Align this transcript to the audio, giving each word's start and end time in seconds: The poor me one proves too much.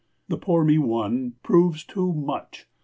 The 0.29 0.37
poor 0.39 0.63
me 0.65 0.79
one 0.79 1.33
proves 1.43 1.83
too 1.85 2.11
much. 2.11 2.67